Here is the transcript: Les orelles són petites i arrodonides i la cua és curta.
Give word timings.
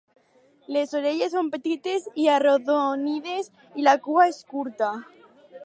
Les 0.75 0.95
orelles 0.99 1.35
són 1.37 1.51
petites 1.55 2.07
i 2.23 2.25
arrodonides 2.37 3.53
i 3.83 3.87
la 3.89 3.97
cua 4.09 4.27
és 4.33 4.41
curta. 4.55 4.91